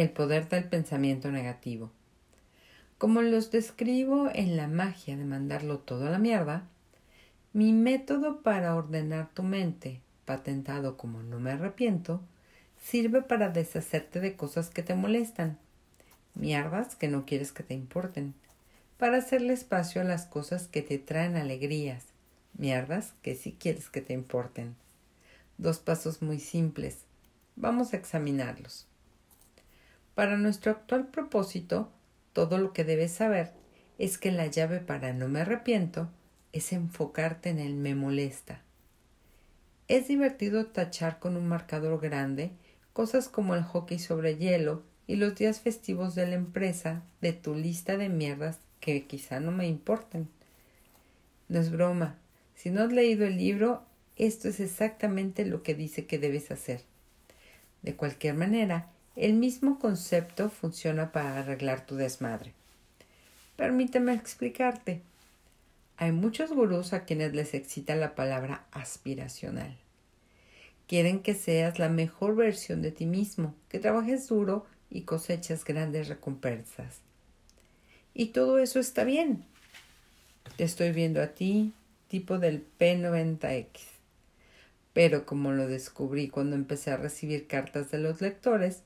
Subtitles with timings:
[0.00, 1.90] El poder del pensamiento negativo.
[2.96, 6.66] Como los describo en la magia de mandarlo todo a la mierda,
[7.52, 12.22] mi método para ordenar tu mente, patentado como no me arrepiento,
[12.82, 15.58] sirve para deshacerte de cosas que te molestan,
[16.34, 18.32] mierdas que no quieres que te importen,
[18.96, 22.06] para hacerle espacio a las cosas que te traen alegrías,
[22.56, 24.76] mierdas que sí quieres que te importen.
[25.58, 27.00] Dos pasos muy simples.
[27.54, 28.89] Vamos a examinarlos.
[30.20, 31.90] Para nuestro actual propósito,
[32.34, 33.52] todo lo que debes saber
[33.96, 36.10] es que la llave para no me arrepiento
[36.52, 38.60] es enfocarte en el me molesta.
[39.88, 42.50] Es divertido tachar con un marcador grande
[42.92, 47.54] cosas como el hockey sobre hielo y los días festivos de la empresa de tu
[47.54, 50.28] lista de mierdas que quizá no me importen.
[51.48, 52.18] No es broma.
[52.56, 53.84] Si no has leído el libro,
[54.16, 56.82] esto es exactamente lo que dice que debes hacer.
[57.80, 62.54] De cualquier manera, el mismo concepto funciona para arreglar tu desmadre.
[63.54, 65.02] Permíteme explicarte.
[65.98, 69.76] Hay muchos gurús a quienes les excita la palabra aspiracional.
[70.86, 76.08] Quieren que seas la mejor versión de ti mismo, que trabajes duro y cosechas grandes
[76.08, 77.00] recompensas.
[78.14, 79.44] Y todo eso está bien.
[80.56, 81.74] Te estoy viendo a ti,
[82.08, 83.82] tipo del P90X.
[84.94, 88.82] Pero como lo descubrí cuando empecé a recibir cartas de los lectores,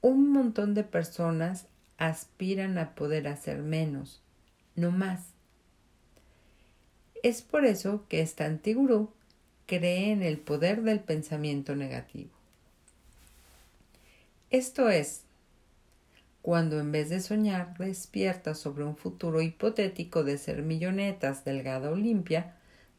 [0.00, 1.66] un montón de personas
[1.98, 4.22] aspiran a poder hacer menos,
[4.74, 5.34] no más.
[7.22, 9.10] Es por eso que esta antigurú
[9.66, 12.30] cree en el poder del pensamiento negativo.
[14.50, 15.22] Esto es,
[16.42, 21.96] cuando en vez de soñar despiertas sobre un futuro hipotético de ser millonetas, delgada o
[21.96, 22.56] limpia,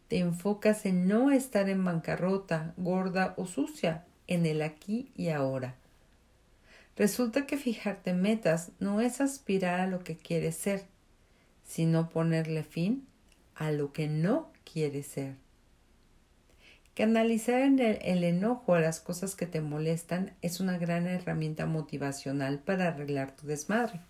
[0.08, 5.76] te enfocas en no estar en bancarrota, gorda o sucia, en el aquí y ahora.
[6.98, 10.86] Resulta que fijarte metas no es aspirar a lo que quieres ser,
[11.64, 13.08] sino ponerle fin
[13.56, 15.36] a lo que no quieres ser.
[16.94, 22.60] Canalizar el, el enojo a las cosas que te molestan es una gran herramienta motivacional
[22.60, 24.02] para arreglar tu desmadre.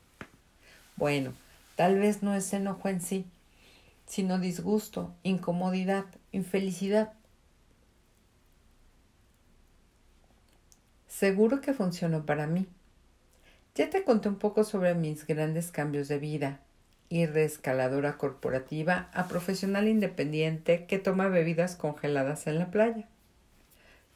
[0.96, 1.34] Bueno,
[1.76, 3.26] tal vez no es enojo en sí,
[4.08, 7.14] sino disgusto, incomodidad, infelicidad.
[11.22, 12.66] Seguro que funcionó para mí.
[13.76, 16.62] Ya te conté un poco sobre mis grandes cambios de vida,
[17.10, 23.08] ir de escaladora corporativa a profesional independiente que toma bebidas congeladas en la playa.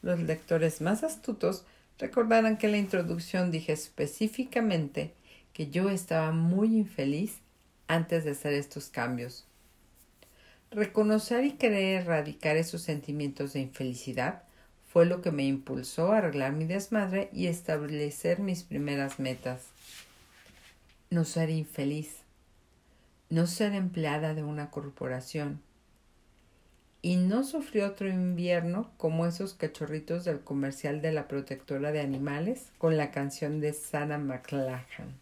[0.01, 1.63] Los lectores más astutos
[1.99, 5.13] recordarán que en la introducción dije específicamente
[5.53, 7.37] que yo estaba muy infeliz
[7.85, 9.45] antes de hacer estos cambios.
[10.71, 14.41] Reconocer y querer erradicar esos sentimientos de infelicidad
[14.95, 19.65] fue lo que me impulsó a arreglar mi desmadre y establecer mis primeras metas.
[21.09, 22.19] No ser infeliz,
[23.29, 25.61] no ser empleada de una corporación
[27.01, 32.71] y no sufrir otro invierno como esos cachorritos del comercial de la protectora de animales
[32.77, 35.13] con la canción de Sarah McLachlan.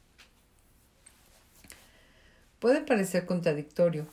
[2.60, 4.06] Puede parecer contradictorio,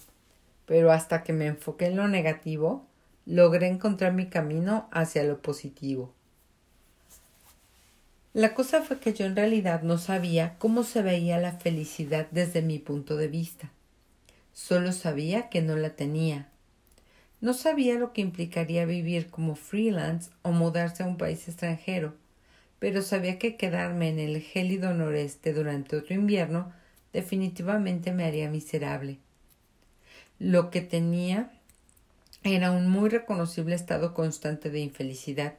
[0.65, 2.87] pero hasta que me enfoqué en lo negativo,
[3.27, 6.13] logré encontrar mi camino hacia lo positivo.
[8.33, 12.63] La cosa fue que yo en realidad no sabía cómo se veía la felicidad desde
[12.63, 13.73] mi punto de vista.
[14.53, 16.49] Solo sabía que no la tenía.
[17.41, 22.15] No sabía lo que implicaría vivir como freelance o mudarse a un país extranjero,
[22.79, 26.73] pero sabía que quedarme en el gélido noreste durante otro invierno
[27.13, 29.19] definitivamente me haría miserable.
[30.39, 31.51] Lo que tenía
[32.43, 35.55] era un muy reconocible estado constante de infelicidad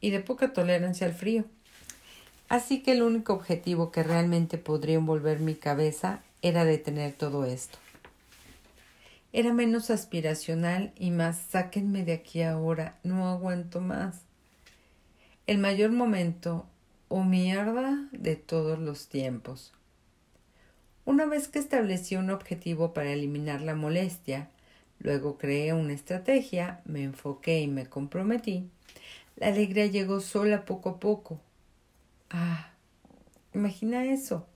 [0.00, 1.44] y de poca tolerancia al frío.
[2.48, 7.78] Así que el único objetivo que realmente podría envolver mi cabeza era detener todo esto.
[9.32, 14.22] Era menos aspiracional y más sáquenme de aquí ahora, no aguanto más.
[15.46, 16.66] El mayor momento
[17.08, 19.72] o mierda de todos los tiempos.
[21.04, 24.48] Una vez que establecí un objetivo para eliminar la molestia,
[24.98, 28.68] luego creé una estrategia, me enfoqué y me comprometí,
[29.36, 31.40] la alegría llegó sola poco a poco.
[32.30, 32.72] Ah,
[33.54, 34.46] imagina eso.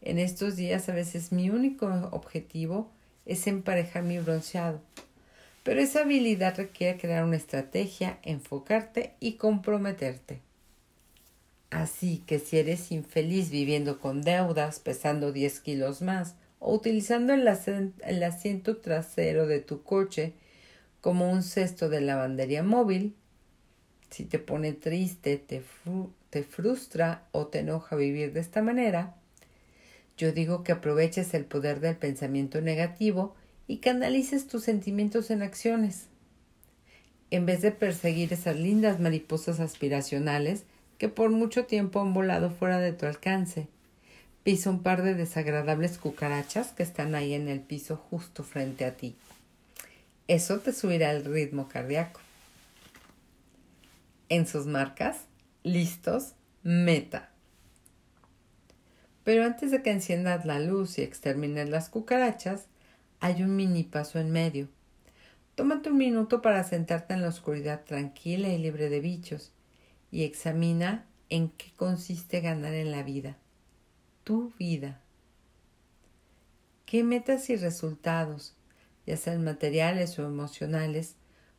[0.00, 2.90] En estos días a veces mi único objetivo
[3.26, 4.80] es emparejar mi bronceado.
[5.62, 10.40] Pero esa habilidad requiere crear una estrategia, enfocarte y comprometerte.
[11.70, 17.48] Así que si eres infeliz viviendo con deudas, pesando 10 kilos más, o utilizando el,
[18.22, 20.34] asiento trasero de tu coche
[21.00, 23.16] como un cesto de lavandería móvil,
[24.10, 25.62] si te pone triste, te,
[26.28, 29.16] te frustra o te enoja vivir de esta manera,
[30.16, 33.34] yo digo que aproveches el poder del pensamiento negativo
[33.66, 36.08] y canalices tus sentimientos en acciones.
[37.30, 40.64] En vez de perseguir esas lindas mariposas aspiracionales
[40.98, 43.68] que por mucho tiempo han volado fuera de tu alcance,
[44.42, 48.96] pisa un par de desagradables cucarachas que están ahí en el piso justo frente a
[48.96, 49.16] ti.
[50.28, 52.20] Eso te subirá el ritmo cardíaco.
[54.28, 55.26] En sus marcas,
[55.62, 57.30] listos, meta.
[59.24, 62.66] Pero antes de que enciendas la luz y extermines las cucarachas,
[63.20, 64.68] hay un mini paso en medio.
[65.54, 69.52] Tómate un minuto para sentarte en la oscuridad tranquila y libre de bichos
[70.10, 73.36] y examina en qué consiste ganar en la vida.
[74.30, 75.00] Tu vida.
[76.86, 78.54] ¿Qué metas y resultados,
[79.04, 81.16] ya sean materiales o emocionales,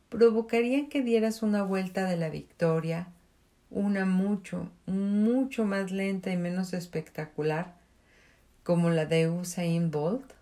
[0.08, 3.08] provocarían que dieras una vuelta de la victoria
[3.68, 7.76] una mucho, mucho más lenta y menos espectacular,
[8.62, 10.32] como la de Usain Bolt?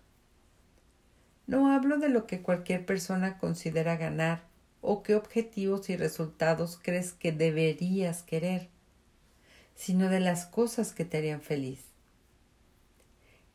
[1.47, 4.43] No hablo de lo que cualquier persona considera ganar
[4.79, 8.69] o qué objetivos y resultados crees que deberías querer,
[9.75, 11.90] sino de las cosas que te harían feliz.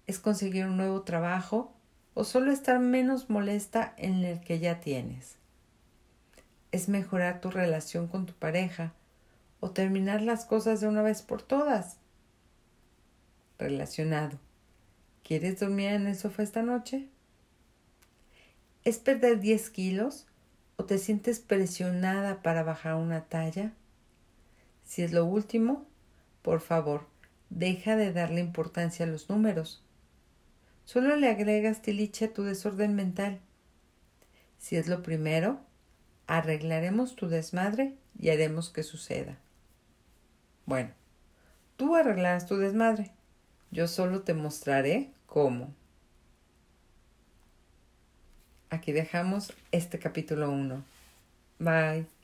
[0.06, 1.73] ¿Es conseguir un nuevo trabajo
[2.14, 5.37] o solo estar menos molesta en el que ya tienes?
[6.73, 8.93] ¿Es mejorar tu relación con tu pareja
[9.61, 11.99] o terminar las cosas de una vez por todas.
[13.58, 14.38] Relacionado.
[15.23, 17.09] ¿Quieres dormir en el sofá esta noche?
[18.85, 20.26] ¿Es perder 10 kilos
[20.76, 23.73] o te sientes presionada para bajar una talla?
[24.85, 25.85] Si es lo último,
[26.43, 27.06] por favor,
[27.50, 29.82] deja de darle importancia a los números.
[30.87, 33.41] Solo le agregas tiliche a tu desorden mental.
[34.56, 35.61] Si es lo primero,
[36.29, 39.37] arreglaremos tu desmadre y haremos que suceda.
[40.65, 40.91] Bueno,
[41.77, 43.11] tú arreglarás tu desmadre.
[43.73, 45.75] Yo solo te mostraré cómo.
[48.71, 50.85] Aquí dejamos este capítulo 1.
[51.59, 52.15] Bye.